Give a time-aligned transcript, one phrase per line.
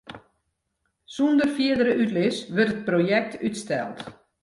[1.13, 3.99] Sûnder fierdere útlis wurdt it projekt útsteld.